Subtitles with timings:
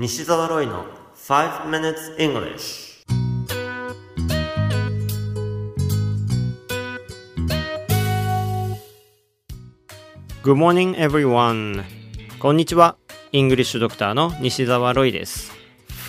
[0.00, 0.84] 西澤ロイの
[1.16, 3.04] 5 minutes English
[10.44, 11.82] Good morning everyone.
[12.38, 12.96] こんにちは。
[13.32, 15.52] イングリッシュドクターの西澤ロイです。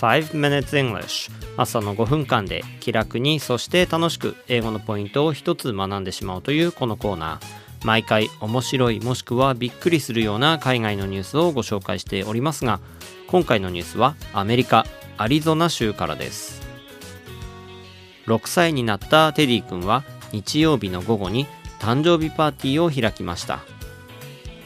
[0.00, 7.70] 5 minutes English 朝の5分間で気楽にそして楽しく英語のポイントを一つ学んでしまうというこのコーナー。
[7.84, 12.78] 毎回面白いもしくはびっくりするような海外のニュースをご紹介しておりますが
[13.30, 14.84] 今回のニュースはアメリカ
[15.16, 16.62] アリゾナ州からです。
[18.26, 20.02] 6歳になったテディ君は
[20.32, 21.46] 日曜日の午後に
[21.78, 23.60] 誕生日パーティーを開きました。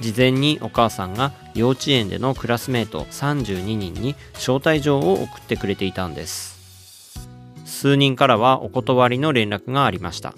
[0.01, 7.19] 事前にお母さんが幼稚園でのクラスメート32人に招待状を送ってくれていたんです。
[7.67, 10.35] 数人からはお断りの連絡がありました。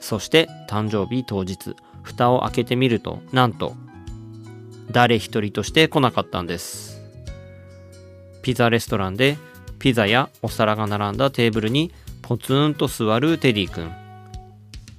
[0.00, 3.74] そして誕生日当日蓋を開けてみるとなんと
[4.90, 6.95] 誰一人として来なかったんです。
[8.46, 9.38] ピザレストランで
[9.80, 13.90] ピザやお皿が並んだテーブルにポツンと座るテディ君。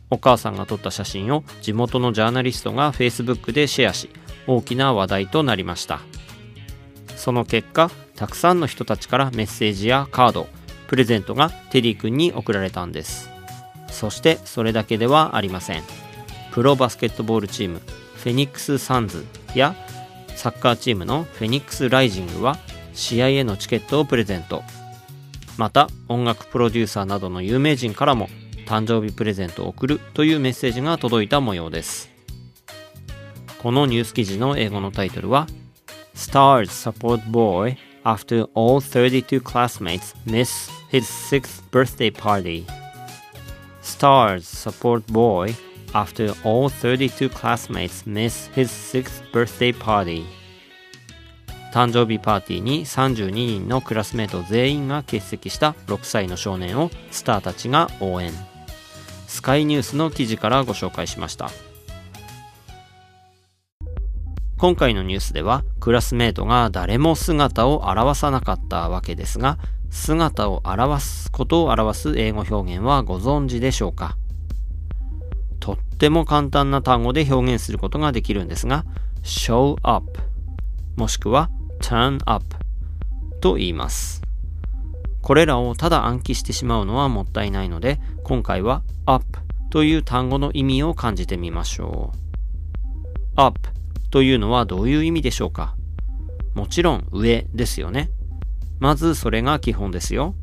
[0.09, 4.09] お母さんが撮った写真を地元のジャーナリストが Facebook でシェアし
[4.47, 6.01] 大きな話題となりました。
[7.15, 10.49] その結果たくさんの人たちからメッセージやカード
[10.87, 13.29] プレゼントがテディ君に送られたんです。
[13.89, 15.83] そしてそれだけではありません。
[16.51, 17.79] プロバスケットボールチーム
[18.15, 19.25] フェニックス・サンズ
[19.55, 19.73] や
[20.35, 22.57] サッカーチームのフェニックス・ライジングは
[22.97, 24.63] 試合へのチケットをプレゼント
[25.57, 28.27] また音楽プロデューサーなどの有名人からも
[28.65, 32.09] 誕生日プレゼントを送るというメッセージが届いた模様です
[33.59, 35.47] このニュース記事の英語のタイトルは
[36.15, 42.65] Stars support boy after all 32 classmates miss his sixth birthday party
[43.83, 45.53] Stars support boy
[45.93, 50.25] after all 32 classmates miss his sixth birthday party
[51.77, 58.31] 誕生日パーティーに32人のクラスメート全員が欠席した6歳の少年をスターたちが応援。
[59.27, 61.51] スカイニュースの記事からご紹介しました。
[64.57, 69.59] 今回のニュースではクラスメートが誰も姿を現さなかったわけですが
[69.91, 74.17] 姿を現すことを表す英語表現はご存知でしょうか？
[75.59, 78.83] とっても簡単な単語で表現することができるんですが
[79.21, 80.07] show up
[80.95, 81.51] もしくは
[81.81, 82.43] turn up
[83.41, 84.21] と言います。
[85.21, 89.25] これらをただ暗記してしまうのはもったいないので今回は up
[89.69, 92.17] という単語の意味を感じてみましょう。
[93.35, 93.59] up
[94.09, 95.75] というのはどういう意味でしょうか？
[96.53, 98.09] もちろん上ですよね。
[98.79, 100.33] まずそれが基本ですよ。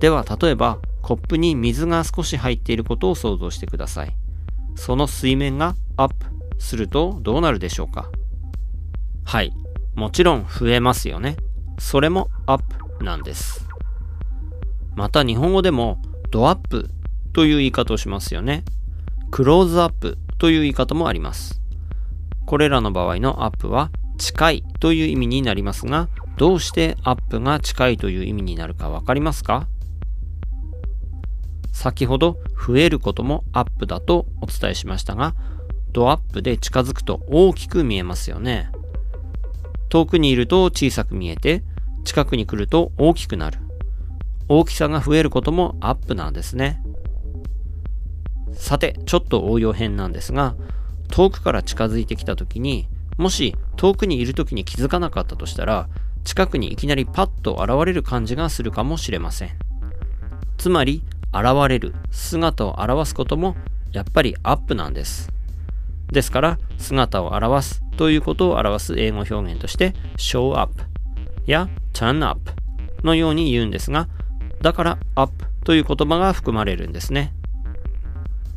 [0.00, 4.14] では例えばコップに水が少し入っていることを想像してください。
[4.76, 6.26] その水面がアップ
[6.58, 8.10] するとどうなるでしょうか？
[9.24, 9.52] はい。
[9.94, 11.36] もちろん増えますよね。
[11.78, 12.62] それもアッ
[12.98, 13.66] プなんです。
[14.94, 16.00] また日本語でも
[16.30, 16.90] ドアップ
[17.32, 18.64] という言い方をしますよね。
[19.30, 21.60] クローズアップという言い方もあります。
[22.46, 29.66] これらの場合のアップは近いという意味になりますがどうしてアップが近いという意味になるかわかりますか？
[31.72, 35.34] 先ほど増えることもアップだとお伝えしましたが
[35.92, 38.70] ドアップで近づくと大きく見えますよね。
[39.94, 41.62] 遠くにいると小さく見えて
[42.02, 43.60] 近くに来ると大きくなる。
[44.48, 46.82] 大きさが増えることもアップなんですね。
[48.54, 50.56] さてちょっと応用編なんですが
[51.12, 52.88] 遠くから近づいてきた時に
[53.18, 55.88] もし遠くにいる時に気づかなかったとしたら
[56.24, 59.50] 近くにいきなりパッと現れる感じがするかもしれません。
[60.58, 63.54] つまり現れる姿を現すことも
[63.92, 65.30] やっぱりアップなんです。
[66.10, 70.82] ですから姿を現すということを表す英語表現として show up
[71.46, 72.52] や turn up
[73.02, 74.08] のように言うんですが
[74.60, 75.32] だから up
[75.64, 77.32] という言葉が含まれるんですね。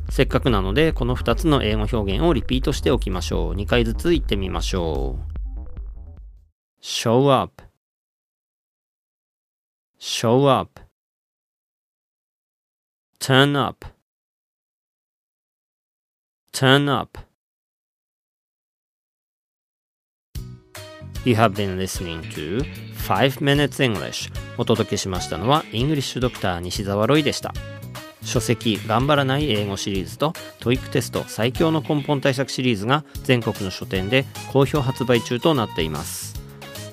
[0.09, 3.53] せっかくなのでこの2つの英語表現をリピートしておきましょう。
[3.53, 5.37] 2回ずつ言ってみましょう。
[6.81, 7.63] show up
[9.99, 10.79] show up
[13.19, 13.85] turn up
[16.53, 17.26] turn up
[21.27, 22.63] You have been listening to
[23.05, 24.31] 5 Minutes English.
[24.57, 27.53] お届けしましたのはイングリッシュドクター西澤ロイでした。
[28.23, 30.31] 書籍頑張らない英語シリーズと
[30.61, 36.41] TOEIC テスト最強の根本対策シリーズが全国の書店で好評発売中となっています。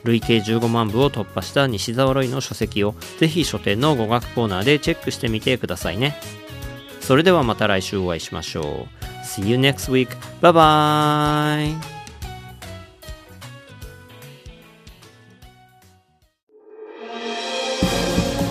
[0.02, 6.16] 累計15万部を突破した西澤ロイの書籍をぜひ書店の語学コーナーでチェックしてみてくださいね。
[7.00, 9.14] それではまた来週お会いしましょう。
[9.24, 10.08] See you next week.
[10.40, 10.52] Bye
[11.78, 11.93] bye.